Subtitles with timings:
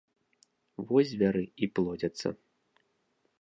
[0.91, 2.27] Вось звяры і плодзяцца.